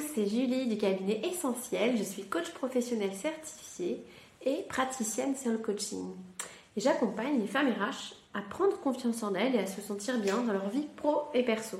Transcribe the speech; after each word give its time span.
c'est 0.00 0.26
Julie 0.26 0.66
du 0.66 0.76
cabinet 0.76 1.20
Essentiel. 1.24 1.96
Je 1.96 2.02
suis 2.02 2.24
coach 2.24 2.50
professionnel 2.52 3.14
certifié 3.14 4.04
et 4.44 4.62
praticienne 4.68 5.36
sur 5.36 5.50
le 5.50 5.58
coaching. 5.58 6.12
Et 6.76 6.80
j'accompagne 6.80 7.40
les 7.40 7.46
femmes 7.46 7.68
RH 7.68 8.14
à 8.34 8.42
prendre 8.42 8.78
confiance 8.80 9.22
en 9.22 9.34
elles 9.34 9.54
et 9.54 9.60
à 9.60 9.66
se 9.66 9.80
sentir 9.80 10.18
bien 10.18 10.42
dans 10.42 10.52
leur 10.52 10.68
vie 10.68 10.86
pro 10.96 11.22
et 11.34 11.42
perso. 11.42 11.78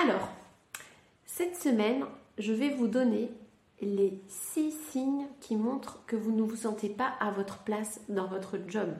Alors, 0.00 0.28
cette 1.26 1.56
semaine, 1.56 2.04
je 2.38 2.52
vais 2.52 2.70
vous 2.70 2.86
donner 2.86 3.30
les 3.80 4.20
six 4.28 4.72
signes 4.90 5.26
qui 5.40 5.56
montrent 5.56 6.04
que 6.06 6.16
vous 6.16 6.32
ne 6.32 6.42
vous 6.42 6.56
sentez 6.56 6.88
pas 6.88 7.12
à 7.20 7.30
votre 7.30 7.58
place 7.58 8.00
dans 8.08 8.26
votre 8.26 8.58
job. 8.68 8.94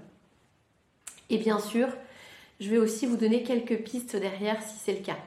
Et 1.31 1.39
bien 1.39 1.59
sûr, 1.59 1.89
je 2.61 2.71
vais 2.71 2.79
aussi 2.79 3.07
vous 3.07 3.17
donner 3.17 3.43
quelques 3.43 3.83
pistes 3.83 4.17
derrière 4.17 4.63
si 4.63 4.77
c'est 4.79 4.99
le 4.99 5.05
cas. 5.05 5.19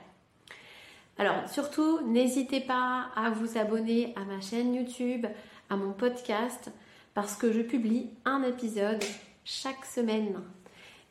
Alors 1.20 1.50
surtout, 1.50 2.02
n'hésitez 2.06 2.60
pas 2.60 3.08
à 3.16 3.32
vous 3.32 3.58
abonner 3.58 4.14
à 4.16 4.24
ma 4.24 4.40
chaîne 4.40 4.76
YouTube, 4.76 5.26
à 5.70 5.76
mon 5.76 5.92
podcast, 5.92 6.72
parce 7.16 7.36
que 7.36 7.52
je 7.52 7.62
publie 7.62 8.12
un 8.24 8.44
épisode 8.44 9.04
chaque 9.44 9.86
semaine. 9.86 10.40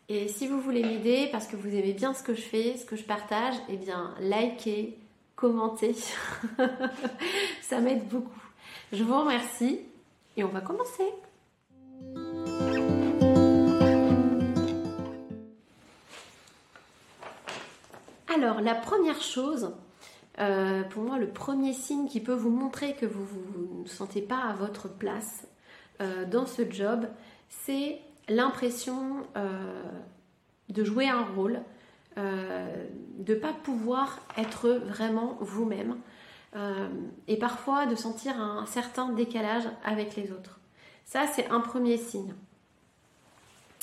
Et 0.09 0.29
si 0.29 0.47
vous 0.47 0.61
voulez 0.61 0.85
m'aider, 0.85 1.29
parce 1.33 1.49
que 1.49 1.57
vous 1.57 1.75
aimez 1.75 1.93
bien 1.93 2.15
ce 2.15 2.23
que 2.23 2.35
je 2.35 2.41
fais, 2.43 2.77
ce 2.77 2.85
que 2.85 2.95
je 2.95 3.03
partage, 3.03 3.55
eh 3.69 3.77
bien, 3.77 4.15
likez, 4.21 4.97
commentez. 5.35 5.97
Ça 7.63 7.81
m'aide 7.81 8.07
beaucoup. 8.07 8.31
Je 8.93 9.03
vous 9.03 9.19
remercie 9.19 9.81
et 10.37 10.45
on 10.45 10.49
va 10.49 10.61
commencer. 10.61 11.03
Alors, 18.33 18.61
la 18.61 18.77
première 18.77 19.21
chose, 19.21 19.73
euh, 20.39 20.83
pour 20.83 21.03
moi, 21.03 21.19
le 21.19 21.29
premier 21.29 21.73
signe 21.73 22.09
qui 22.09 22.21
peut 22.21 22.35
vous 22.35 22.51
montrer 22.51 22.95
que 22.95 23.07
vous 23.07 23.23
ne 23.23 23.27
vous 23.27 23.87
sentez 23.87 24.21
pas 24.21 24.39
à 24.39 24.53
votre 24.53 24.89
place 24.89 25.47
euh, 26.01 26.25
dans 26.27 26.47
ce 26.47 26.71
job, 26.71 27.07
c'est 27.49 28.01
l'impression 28.29 29.27
euh, 29.37 29.83
de 30.69 30.85
jouer 30.85 31.09
un 31.09 31.23
rôle, 31.23 31.61
de 32.17 33.35
ne 33.35 33.39
pas 33.39 33.53
pouvoir 33.53 34.21
être 34.39 34.71
vraiment 34.71 35.37
vous-même 35.41 35.99
et 37.29 37.37
parfois 37.37 37.85
de 37.85 37.95
sentir 37.95 38.41
un 38.41 38.65
certain 38.65 39.11
décalage 39.11 39.65
avec 39.85 40.17
les 40.17 40.33
autres. 40.33 40.59
Ça, 41.05 41.27
c'est 41.27 41.47
un 41.51 41.61
premier 41.61 41.99
signe. 41.99 42.33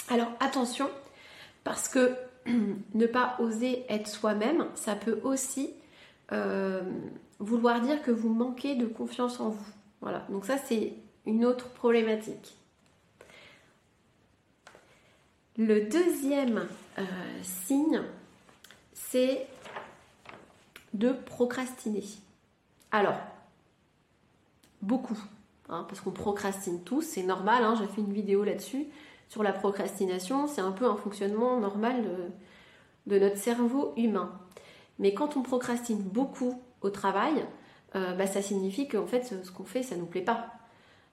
Alors 0.09 0.31
attention, 0.39 0.89
parce 1.63 1.87
que 1.87 2.15
ne 2.47 3.05
pas 3.05 3.35
oser 3.37 3.85
être 3.87 4.07
soi-même, 4.07 4.65
ça 4.73 4.95
peut 4.95 5.19
aussi 5.23 5.75
euh, 6.31 6.81
vouloir 7.39 7.81
dire 7.81 8.01
que 8.01 8.11
vous 8.11 8.33
manquez 8.33 8.75
de 8.75 8.85
confiance 8.85 9.39
en 9.39 9.49
vous. 9.49 9.65
Voilà, 10.01 10.25
donc 10.29 10.45
ça 10.45 10.57
c'est 10.57 10.93
une 11.25 11.45
autre 11.45 11.69
problématique. 11.69 12.57
Le 15.57 15.87
deuxième 15.87 16.67
euh, 16.97 17.03
signe, 17.43 18.01
c'est 18.93 19.47
de 20.93 21.11
procrastiner. 21.11 22.03
Alors, 22.91 23.17
beaucoup, 24.81 25.17
hein, 25.69 25.85
parce 25.87 26.01
qu'on 26.01 26.11
procrastine 26.11 26.83
tous, 26.83 27.01
c'est 27.01 27.23
normal, 27.23 27.63
hein, 27.63 27.75
j'ai 27.79 27.87
fait 27.87 28.01
une 28.01 28.13
vidéo 28.13 28.43
là-dessus 28.43 28.87
sur 29.29 29.43
la 29.43 29.53
procrastination, 29.53 30.47
c'est 30.47 30.61
un 30.61 30.71
peu 30.71 30.85
un 30.87 30.95
fonctionnement 30.95 31.59
normal 31.59 32.03
de 33.07 33.19
notre 33.19 33.37
cerveau 33.37 33.93
humain. 33.97 34.31
Mais 34.99 35.13
quand 35.13 35.37
on 35.37 35.41
procrastine 35.41 36.01
beaucoup 36.01 36.61
au 36.81 36.89
travail, 36.89 37.45
euh, 37.95 38.13
bah, 38.13 38.27
ça 38.27 38.41
signifie 38.41 38.87
qu'en 38.87 39.05
fait, 39.05 39.23
ce 39.43 39.51
qu'on 39.51 39.65
fait, 39.65 39.83
ça 39.83 39.95
ne 39.95 40.01
nous 40.01 40.07
plaît 40.07 40.21
pas. 40.21 40.47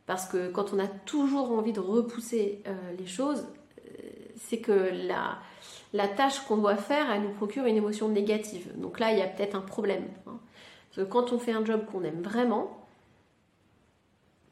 Parce 0.07 0.27
que 0.27 0.51
quand 0.51 0.73
on 0.73 0.79
a 0.79 0.87
toujours 0.87 1.53
envie 1.53 1.73
de 1.73 1.81
repousser 1.81 2.63
euh, 2.67 2.73
les 2.99 3.07
choses, 3.07 3.47
euh, 3.79 4.03
c'est 4.37 4.59
que 4.59 4.91
la, 5.93 6.09
tâche 6.09 6.41
qu'on 6.41 6.57
doit 6.57 6.77
faire, 6.77 7.11
elle 7.11 7.23
nous 7.23 7.33
procure 7.33 7.65
une 7.67 7.77
émotion 7.77 8.09
négative. 8.09 8.73
Donc 8.77 8.99
là, 8.99 9.13
il 9.13 9.19
y 9.19 9.23
a 9.23 9.27
peut-être 9.27 9.55
un 9.55 9.61
problème. 9.61 10.05
Hein. 10.27 10.39
Parce 10.89 11.07
que 11.07 11.13
quand 11.13 11.33
on 11.33 11.39
fait 11.39 11.53
un 11.53 11.65
job 11.65 11.85
qu'on 11.91 12.03
aime 12.03 12.23
vraiment, 12.23 12.87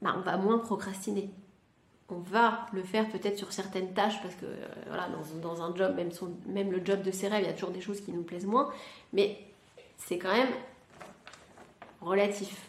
bah, 0.03 0.15
on 0.17 0.21
va 0.21 0.37
moins 0.37 0.59
procrastiner 0.59 1.31
on 2.11 2.19
va 2.19 2.67
le 2.73 2.83
faire 2.83 3.09
peut-être 3.09 3.37
sur 3.37 3.53
certaines 3.53 3.93
tâches 3.93 4.21
parce 4.23 4.35
que 4.35 4.47
euh, 4.47 4.67
voilà, 4.87 5.09
dans, 5.43 5.63
un 5.63 5.75
job, 5.75 5.95
même, 5.95 6.11
même 6.47 6.73
le 6.73 6.85
job 6.85 7.03
de 7.03 7.11
ses 7.11 7.29
rêves, 7.29 7.43
il 7.43 7.47
y 7.47 7.51
a 7.51 7.53
toujours 7.53 7.71
des 7.71 7.81
choses 7.81 8.01
qui 8.01 8.13
nous 8.13 8.23
plaisent 8.23 8.47
moins, 8.47 8.73
mais 9.13 9.39
c'est 9.99 10.19
quand 10.19 10.33
même 10.33 10.53
relatif. 12.01 12.69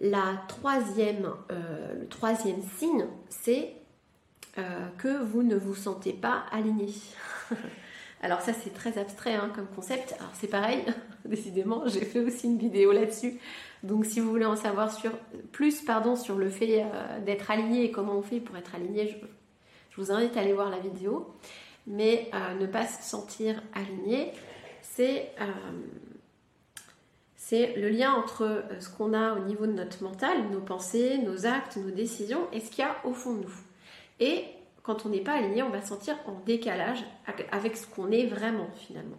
La 0.00 0.42
troisième, 0.48 1.32
euh, 1.50 2.00
le 2.00 2.08
troisième 2.08 2.62
signe, 2.62 3.06
c'est 3.28 3.74
euh, 4.58 4.88
que 4.98 5.22
vous 5.22 5.42
ne 5.42 5.56
vous 5.56 5.74
sentez 5.74 6.12
pas 6.12 6.44
aligné. 6.50 6.92
Alors 8.22 8.40
ça 8.40 8.52
c'est 8.52 8.74
très 8.74 8.98
abstrait 8.98 9.34
hein, 9.34 9.52
comme 9.54 9.66
concept. 9.68 10.14
Alors 10.18 10.32
c'est 10.34 10.48
pareil, 10.48 10.84
décidément, 11.28 11.86
j'ai 11.86 12.04
fait 12.04 12.20
aussi 12.20 12.46
une 12.46 12.58
vidéo 12.58 12.92
là-dessus. 12.92 13.38
Donc 13.82 14.04
si 14.04 14.20
vous 14.20 14.30
voulez 14.30 14.44
en 14.44 14.56
savoir 14.56 14.92
sur, 14.92 15.12
plus 15.52 15.82
pardon, 15.82 16.16
sur 16.16 16.36
le 16.36 16.48
fait 16.48 16.82
euh, 16.82 17.20
d'être 17.20 17.50
aligné 17.50 17.84
et 17.84 17.90
comment 17.90 18.16
on 18.16 18.22
fait 18.22 18.40
pour 18.40 18.56
être 18.56 18.74
aligné, 18.74 19.08
je, 19.08 19.16
vous 19.96 20.12
invite 20.12 20.36
à 20.36 20.40
aller 20.40 20.52
voir 20.52 20.70
la 20.70 20.78
vidéo. 20.78 21.34
Mais 21.86 22.30
euh, 22.34 22.54
ne 22.54 22.66
pas 22.66 22.86
se 22.86 23.02
sentir 23.02 23.60
aligné, 23.74 24.30
c'est 24.82 25.30
euh, 25.40 25.44
c'est 27.36 27.74
le 27.76 27.88
lien 27.88 28.12
entre 28.12 28.62
ce 28.78 28.90
qu'on 28.90 29.14
a 29.14 29.32
au 29.32 29.38
niveau 29.38 29.66
de 29.66 29.72
notre 29.72 30.04
mental, 30.04 30.50
nos 30.50 30.60
pensées, 30.60 31.16
nos 31.18 31.46
actes, 31.46 31.78
nos 31.78 31.90
décisions 31.90 32.46
et 32.52 32.60
ce 32.60 32.70
qu'il 32.70 32.84
y 32.84 32.86
a 32.86 32.94
au 33.04 33.14
fond 33.14 33.32
de 33.32 33.44
nous. 33.44 33.54
Et 34.20 34.44
quand 34.82 35.06
on 35.06 35.08
n'est 35.08 35.22
pas 35.22 35.32
aligné, 35.32 35.62
on 35.62 35.70
va 35.70 35.80
se 35.80 35.88
sentir 35.88 36.16
en 36.26 36.38
décalage 36.44 37.02
avec 37.50 37.76
ce 37.76 37.86
qu'on 37.86 38.10
est 38.10 38.26
vraiment 38.26 38.68
finalement. 38.76 39.16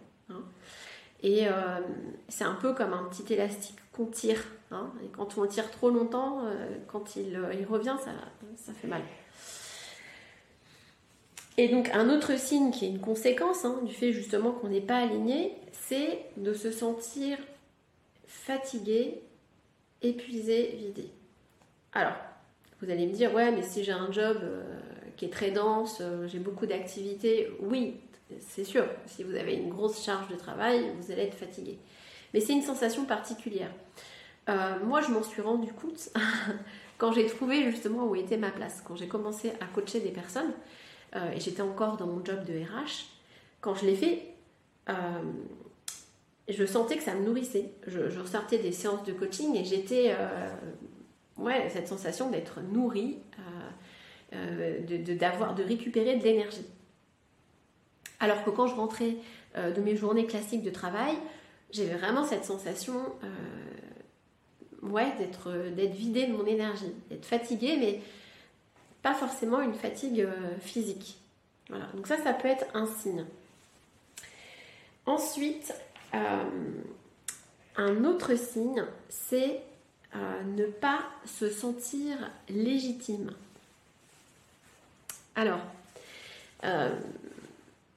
Et 1.22 1.46
euh, 1.48 1.52
c'est 2.28 2.44
un 2.44 2.54
peu 2.54 2.72
comme 2.72 2.92
un 2.92 3.04
petit 3.04 3.32
élastique 3.32 3.76
qu'on 3.92 4.06
tire. 4.06 4.42
Hein. 4.70 4.90
Et 5.04 5.08
quand 5.08 5.36
on 5.36 5.46
tire 5.46 5.70
trop 5.70 5.90
longtemps, 5.90 6.44
euh, 6.44 6.68
quand 6.88 7.16
il, 7.16 7.36
euh, 7.36 7.52
revient, 7.68 7.96
ça, 8.56 8.72
fait 8.72 8.88
mal. 8.88 9.02
Et 11.58 11.68
donc 11.68 11.90
un 11.92 12.08
autre 12.08 12.38
signe 12.38 12.70
qui 12.70 12.86
est 12.86 12.88
une 12.88 13.00
conséquence 13.00 13.64
hein, 13.64 13.80
du 13.84 13.92
fait 13.92 14.12
justement 14.12 14.52
qu'on 14.52 14.68
n'est 14.68 14.80
pas 14.80 14.96
aligné, 14.96 15.56
c'est 15.72 16.24
de 16.38 16.54
se 16.54 16.70
sentir 16.70 17.36
fatigué, 18.26 19.20
épuisé, 20.00 20.68
vidé. 20.78 21.10
Alors, 21.92 22.14
vous 22.80 22.88
allez 22.88 23.06
me 23.06 23.12
dire, 23.12 23.34
ouais, 23.34 23.50
mais 23.50 23.62
si 23.62 23.84
j'ai 23.84 23.92
un 23.92 24.10
job 24.10 24.38
qui 25.16 25.26
est 25.26 25.30
très 25.30 25.50
dense, 25.50 26.00
j'ai 26.28 26.38
beaucoup 26.38 26.64
d'activités, 26.64 27.50
oui, 27.60 27.96
c'est 28.40 28.64
sûr, 28.64 28.84
si 29.06 29.22
vous 29.24 29.34
avez 29.34 29.54
une 29.54 29.70
grosse 29.70 30.04
charge 30.04 30.28
de 30.28 30.36
travail, 30.36 30.92
vous 30.98 31.12
allez 31.12 31.22
être 31.22 31.36
fatigué. 31.36 31.78
Mais 32.32 32.40
c'est 32.40 32.52
une 32.52 32.62
sensation 32.62 33.04
particulière. 33.04 33.70
Euh, 34.48 34.78
moi, 34.84 35.00
je 35.00 35.10
m'en 35.10 35.22
suis 35.22 35.42
rendu 35.42 35.72
compte 35.72 36.10
quand 36.98 37.12
j'ai 37.12 37.26
trouvé 37.26 37.70
justement 37.70 38.06
où 38.06 38.14
était 38.14 38.36
ma 38.36 38.50
place, 38.50 38.82
quand 38.86 38.96
j'ai 38.96 39.08
commencé 39.08 39.52
à 39.60 39.66
coacher 39.66 40.00
des 40.00 40.10
personnes, 40.10 40.52
euh, 41.16 41.32
et 41.32 41.40
j'étais 41.40 41.62
encore 41.62 41.96
dans 41.96 42.06
mon 42.06 42.24
job 42.24 42.44
de 42.44 42.54
RH, 42.54 43.06
quand 43.60 43.74
je 43.74 43.84
l'ai 43.84 43.96
fait, 43.96 44.26
je 46.48 46.64
sentais 46.66 46.96
que 46.96 47.02
ça 47.02 47.14
me 47.14 47.24
nourrissait. 47.24 47.72
Je, 47.86 48.18
ressortais 48.18 48.58
des 48.58 48.72
séances 48.72 49.04
de 49.04 49.12
coaching 49.12 49.54
et 49.54 49.64
j'étais, 49.64 50.16
ouais, 51.36 51.68
cette 51.70 51.86
sensation 51.86 52.30
d'être 52.30 52.60
nourrie 52.60 53.18
euh, 54.32 54.78
de, 54.86 55.14
d'avoir, 55.14 55.56
de, 55.56 55.64
récupérer 55.64 56.16
de 56.16 56.22
l'énergie. 56.22 56.64
Alors 58.20 58.44
que 58.44 58.50
quand 58.50 58.66
je 58.66 58.74
rentrais 58.74 59.16
euh, 59.56 59.72
de 59.72 59.80
mes 59.80 59.96
journées 59.96 60.26
classiques 60.26 60.62
de 60.62 60.70
travail, 60.70 61.16
j'avais 61.72 61.94
vraiment 61.94 62.24
cette 62.24 62.44
sensation 62.44 63.00
euh, 63.24 65.12
d'être, 65.18 65.52
d'être 65.70 65.94
vidée 65.94 66.26
de 66.26 66.32
mon 66.32 66.46
énergie, 66.46 66.92
d'être 67.08 67.26
fatiguée, 67.26 67.76
mais 67.78 68.00
pas 69.02 69.14
forcément 69.14 69.60
une 69.60 69.74
fatigue 69.74 70.26
physique. 70.60 71.18
Voilà, 71.68 71.86
donc 71.94 72.06
ça, 72.06 72.22
ça 72.22 72.34
peut 72.34 72.48
être 72.48 72.66
un 72.74 72.86
signe. 72.86 73.24
Ensuite, 75.06 75.72
un 76.12 78.04
autre 78.04 78.34
signe, 78.36 78.84
c'est 79.08 79.62
ne 80.14 80.66
pas 80.66 81.04
se 81.24 81.48
sentir 81.48 82.16
légitime. 82.48 83.32
Alors, 85.40 85.60
euh, 86.64 86.90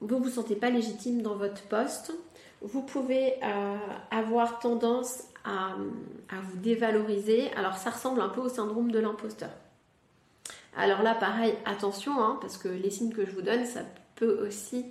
vous 0.03 0.19
ne 0.19 0.23
vous 0.23 0.29
sentez 0.29 0.55
pas 0.55 0.69
légitime 0.69 1.21
dans 1.21 1.35
votre 1.35 1.61
poste, 1.63 2.13
vous 2.61 2.81
pouvez 2.81 3.33
euh, 3.43 3.75
avoir 4.11 4.59
tendance 4.59 5.23
à, 5.43 5.75
vous 6.41 6.57
dévaloriser. 6.57 7.51
Alors 7.53 7.77
ça 7.77 7.89
ressemble 7.89 8.21
un 8.21 8.29
peu 8.29 8.41
au 8.41 8.49
syndrome 8.49 8.91
de 8.91 8.99
l'imposteur. 8.99 9.49
Alors 10.75 11.03
là, 11.03 11.13
pareil, 11.13 11.53
attention, 11.65 12.21
hein, 12.23 12.37
parce 12.41 12.57
que 12.57 12.67
les 12.67 12.89
signes 12.89 13.13
que 13.13 13.25
je 13.25 13.31
vous 13.31 13.41
donne, 13.41 13.65
ça 13.65 13.81
peut 14.15 14.45
aussi 14.45 14.85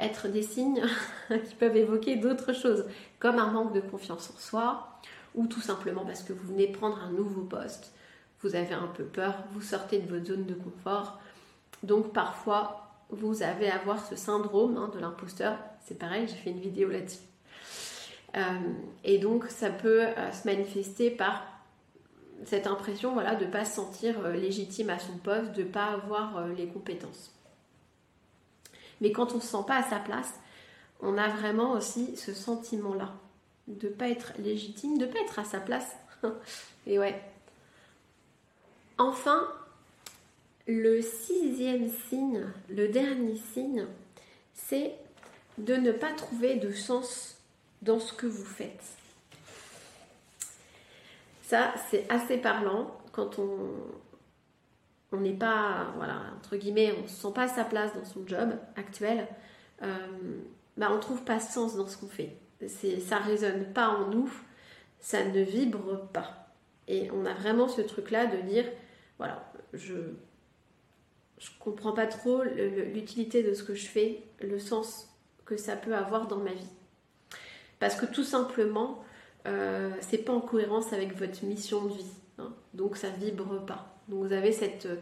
être 0.00 0.28
des 0.28 0.42
signes 0.42 0.82
qui 1.48 1.54
peuvent 1.56 1.76
évoquer 1.76 2.16
d'autres 2.16 2.54
choses, 2.54 2.86
comme 3.18 3.38
un 3.38 3.50
manque 3.50 3.74
de 3.74 3.80
confiance 3.80 4.32
en 4.34 4.38
soi, 4.38 4.98
ou 5.34 5.46
tout 5.46 5.60
simplement 5.60 6.04
parce 6.04 6.22
que 6.22 6.32
vous 6.32 6.48
venez 6.48 6.68
prendre 6.68 6.98
un 7.02 7.10
nouveau 7.10 7.42
poste, 7.42 7.92
vous 8.42 8.54
avez 8.54 8.74
un 8.74 8.86
peu 8.86 9.04
peur, 9.04 9.34
vous 9.52 9.60
sortez 9.60 9.98
de 9.98 10.08
votre 10.08 10.26
zone 10.26 10.46
de 10.46 10.54
confort. 10.54 11.18
Donc 11.82 12.12
parfois, 12.12 12.87
vous 13.10 13.42
avez 13.42 13.70
avoir 13.70 14.04
ce 14.04 14.16
syndrome 14.16 14.76
hein, 14.76 14.90
de 14.92 14.98
l'imposteur. 14.98 15.58
C'est 15.86 15.98
pareil, 15.98 16.26
j'ai 16.28 16.36
fait 16.36 16.50
une 16.50 16.60
vidéo 16.60 16.90
là-dessus. 16.90 17.20
Euh, 18.36 18.40
et 19.04 19.18
donc, 19.18 19.46
ça 19.46 19.70
peut 19.70 20.02
euh, 20.02 20.32
se 20.32 20.46
manifester 20.46 21.10
par 21.10 21.42
cette 22.44 22.66
impression 22.66 23.14
voilà, 23.14 23.34
de 23.34 23.46
ne 23.46 23.50
pas 23.50 23.64
se 23.64 23.76
sentir 23.76 24.24
euh, 24.24 24.32
légitime 24.32 24.90
à 24.90 24.98
son 24.98 25.16
poste, 25.16 25.52
de 25.52 25.62
ne 25.62 25.68
pas 25.68 25.86
avoir 25.86 26.46
les 26.48 26.68
compétences. 26.68 27.34
Mais 29.00 29.12
quand 29.12 29.32
on 29.32 29.36
ne 29.36 29.40
se 29.40 29.48
sent 29.48 29.64
pas 29.66 29.76
à 29.76 29.82
sa 29.82 29.98
place, 29.98 30.34
on 31.00 31.16
a 31.16 31.28
vraiment 31.28 31.72
aussi 31.72 32.16
ce 32.16 32.34
sentiment-là 32.34 33.14
de 33.68 33.88
ne 33.88 33.92
pas 33.92 34.08
être 34.08 34.32
légitime, 34.38 34.98
de 34.98 35.06
ne 35.06 35.12
pas 35.12 35.20
être 35.20 35.38
à 35.38 35.44
sa 35.44 35.60
place. 35.60 35.96
et 36.86 36.98
ouais. 36.98 37.22
Enfin, 38.98 39.48
le 40.68 41.00
sixième 41.00 41.88
signe, 42.08 42.44
le 42.68 42.88
dernier 42.88 43.36
signe, 43.54 43.86
c'est 44.52 44.92
de 45.56 45.74
ne 45.74 45.92
pas 45.92 46.12
trouver 46.12 46.56
de 46.56 46.70
sens 46.70 47.38
dans 47.80 47.98
ce 47.98 48.12
que 48.12 48.26
vous 48.26 48.44
faites. 48.44 48.84
Ça, 51.42 51.72
c'est 51.90 52.08
assez 52.10 52.36
parlant 52.36 52.94
quand 53.12 53.38
on 53.38 55.16
n'est 55.16 55.32
pas, 55.32 55.90
voilà, 55.96 56.20
entre 56.36 56.56
guillemets, 56.56 56.94
on 56.98 57.02
ne 57.02 57.08
se 57.08 57.14
sent 57.14 57.32
pas 57.34 57.44
à 57.44 57.48
sa 57.48 57.64
place 57.64 57.94
dans 57.94 58.04
son 58.04 58.26
job 58.26 58.50
actuel, 58.76 59.26
euh, 59.82 59.96
bah, 60.76 60.88
on 60.90 60.96
ne 60.96 61.00
trouve 61.00 61.24
pas 61.24 61.40
sens 61.40 61.76
dans 61.76 61.86
ce 61.86 61.96
qu'on 61.96 62.08
fait. 62.08 62.36
Ça 62.68 63.20
ne 63.20 63.24
résonne 63.24 63.72
pas 63.72 63.88
en 63.88 64.08
nous, 64.10 64.30
ça 65.00 65.24
ne 65.24 65.40
vibre 65.40 66.08
pas. 66.12 66.52
Et 66.88 67.10
on 67.12 67.24
a 67.24 67.32
vraiment 67.32 67.68
ce 67.68 67.80
truc-là 67.80 68.26
de 68.26 68.42
dire, 68.42 68.66
voilà, 69.16 69.50
je 69.72 69.94
je 71.38 71.50
comprends 71.60 71.92
pas 71.92 72.06
trop 72.06 72.42
l'utilité 72.42 73.42
de 73.42 73.54
ce 73.54 73.62
que 73.62 73.74
je 73.74 73.86
fais, 73.86 74.22
le 74.40 74.58
sens 74.58 75.08
que 75.44 75.56
ça 75.56 75.76
peut 75.76 75.94
avoir 75.94 76.26
dans 76.26 76.38
ma 76.38 76.52
vie. 76.52 76.68
Parce 77.78 77.94
que 77.94 78.06
tout 78.06 78.24
simplement, 78.24 79.04
euh, 79.46 79.90
c'est 80.00 80.18
pas 80.18 80.32
en 80.32 80.40
cohérence 80.40 80.92
avec 80.92 81.16
votre 81.16 81.44
mission 81.44 81.84
de 81.84 81.94
vie. 81.94 82.12
Hein. 82.40 82.52
donc 82.72 82.96
ça 82.96 83.10
vibre 83.10 83.64
pas. 83.66 83.98
Donc 84.08 84.26
vous 84.26 84.32
avez 84.32 84.52
cette 84.52 84.86
euh, 84.86 84.96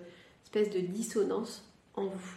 espèce 0.44 0.71
de 0.71 0.81
dissonance 0.81 1.71
en 1.94 2.06
vous. 2.06 2.35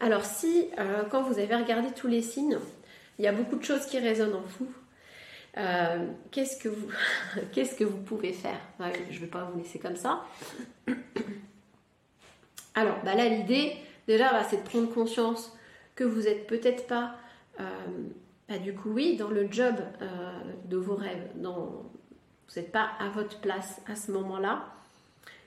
Alors 0.00 0.24
si, 0.24 0.68
euh, 0.78 1.04
quand 1.10 1.22
vous 1.22 1.38
avez 1.38 1.56
regardé 1.56 1.88
tous 1.92 2.08
les 2.08 2.22
signes, 2.22 2.58
il 3.18 3.24
y 3.24 3.28
a 3.28 3.32
beaucoup 3.32 3.56
de 3.56 3.64
choses 3.64 3.86
qui 3.86 3.98
résonnent 3.98 4.34
en 4.34 4.42
vous, 4.58 4.70
euh, 5.56 6.06
qu'est-ce 6.30 6.56
que 6.58 7.84
vous 7.84 8.02
pouvez 8.02 8.32
faire? 8.32 8.60
Je 8.80 9.14
ne 9.14 9.20
vais 9.20 9.26
pas 9.26 9.44
vous 9.44 9.58
laisser 9.58 9.78
comme 9.78 9.96
ça. 9.96 10.24
Alors, 12.74 12.96
bah 13.04 13.14
là, 13.14 13.28
l'idée, 13.28 13.76
déjà, 14.08 14.32
bah, 14.32 14.42
c'est 14.48 14.56
de 14.58 14.68
prendre 14.68 14.92
conscience 14.92 15.56
que 15.94 16.02
vous 16.02 16.22
n'êtes 16.22 16.46
peut-être 16.48 16.86
pas, 16.86 17.14
euh, 17.60 17.64
bah, 18.48 18.58
du 18.58 18.74
coup, 18.74 18.90
oui, 18.90 19.16
dans 19.16 19.30
le 19.30 19.46
job 19.50 19.76
euh, 20.02 20.40
de 20.64 20.76
vos 20.76 20.96
rêves. 20.96 21.30
Vous 21.36 22.60
n'êtes 22.60 22.72
pas 22.72 22.90
à 22.98 23.08
votre 23.10 23.40
place 23.40 23.80
à 23.86 23.94
ce 23.94 24.10
moment-là. 24.10 24.64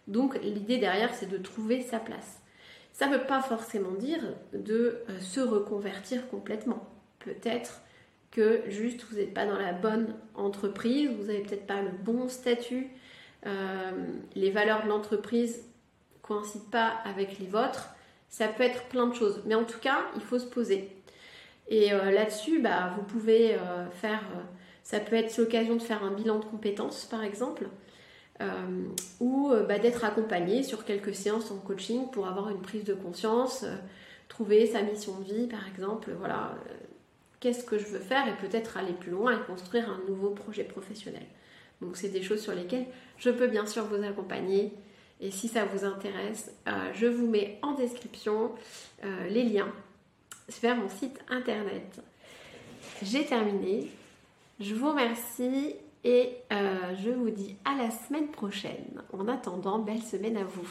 Donc, 0.07 0.39
l'idée 0.41 0.77
derrière, 0.77 1.13
c'est 1.13 1.29
de 1.29 1.37
trouver 1.37 1.81
sa 1.81 1.99
place. 1.99 2.41
Ça 2.93 3.07
ne 3.07 3.17
veut 3.17 3.25
pas 3.25 3.41
forcément 3.41 3.91
dire 3.91 4.21
de 4.53 5.03
se 5.19 5.41
reconvertir 5.41 6.27
complètement. 6.29 6.89
Peut-être 7.19 7.81
que 8.31 8.61
juste 8.67 9.05
vous 9.09 9.17
n'êtes 9.17 9.33
pas 9.33 9.45
dans 9.45 9.57
la 9.57 9.73
bonne 9.73 10.15
entreprise, 10.35 11.09
vous 11.09 11.25
n'avez 11.25 11.41
peut-être 11.41 11.65
pas 11.65 11.81
le 11.81 11.89
bon 11.89 12.27
statut, 12.27 12.87
euh, 13.45 13.91
les 14.35 14.51
valeurs 14.51 14.83
de 14.83 14.89
l'entreprise 14.89 15.63
coïncident 16.21 16.65
pas 16.71 16.93
avec 17.05 17.39
les 17.39 17.47
vôtres. 17.47 17.89
Ça 18.29 18.47
peut 18.47 18.63
être 18.63 18.83
plein 18.89 19.07
de 19.07 19.15
choses, 19.15 19.41
mais 19.45 19.55
en 19.55 19.63
tout 19.63 19.79
cas, 19.79 19.99
il 20.15 20.21
faut 20.21 20.39
se 20.39 20.45
poser. 20.45 20.91
Et 21.69 21.93
euh, 21.93 22.11
là-dessus, 22.11 22.59
bah, 22.59 22.93
vous 22.97 23.03
pouvez 23.03 23.55
euh, 23.55 23.89
faire, 23.89 24.21
ça 24.83 24.99
peut 24.99 25.15
être 25.15 25.37
l'occasion 25.37 25.75
de 25.75 25.81
faire 25.81 26.03
un 26.03 26.11
bilan 26.11 26.39
de 26.39 26.45
compétences, 26.45 27.05
par 27.05 27.23
exemple, 27.23 27.67
ou 29.19 29.51
bah, 29.67 29.79
d'être 29.79 30.05
accompagné 30.05 30.61
sur 30.61 30.85
quelques 30.85 31.15
séances 31.15 31.49
en 31.49 31.57
coaching 31.57 32.11
pour 32.11 32.27
avoir 32.27 32.49
une 32.49 32.61
prise 32.61 32.83
de 32.83 32.93
conscience, 32.93 33.65
trouver 34.27 34.67
sa 34.67 34.83
mission 34.83 35.19
de 35.19 35.23
vie, 35.23 35.47
par 35.47 35.67
exemple. 35.67 36.11
Voilà, 36.19 36.53
qu'est-ce 37.39 37.63
que 37.63 37.77
je 37.77 37.85
veux 37.85 37.99
faire 37.99 38.27
et 38.27 38.35
peut-être 38.37 38.77
aller 38.77 38.93
plus 38.93 39.11
loin 39.11 39.39
et 39.39 39.45
construire 39.45 39.89
un 39.89 39.99
nouveau 40.07 40.31
projet 40.31 40.63
professionnel. 40.63 41.25
Donc 41.81 41.97
c'est 41.97 42.09
des 42.09 42.23
choses 42.23 42.41
sur 42.41 42.53
lesquelles 42.53 42.87
je 43.17 43.29
peux 43.29 43.47
bien 43.47 43.65
sûr 43.65 43.85
vous 43.85 44.03
accompagner. 44.03 44.73
Et 45.19 45.31
si 45.31 45.47
ça 45.47 45.65
vous 45.65 45.83
intéresse, 45.83 46.51
euh, 46.67 46.91
je 46.93 47.07
vous 47.07 47.27
mets 47.27 47.59
en 47.61 47.73
description 47.73 48.51
euh, 49.03 49.27
les 49.27 49.43
liens 49.43 49.71
vers 50.61 50.75
mon 50.75 50.89
site 50.89 51.19
internet. 51.29 52.01
J'ai 53.01 53.25
terminé. 53.25 53.91
Je 54.59 54.73
vous 54.73 54.89
remercie 54.89 55.75
et 56.03 56.37
euh, 56.51 56.95
je 57.03 57.09
vous 57.09 57.29
dis 57.29 57.55
à 57.65 57.75
la 57.75 57.91
semaine 57.91 58.27
prochaine. 58.27 59.01
En 59.13 59.27
attendant, 59.27 59.79
belle 59.79 60.01
semaine 60.01 60.37
à 60.37 60.43
vous. 60.43 60.67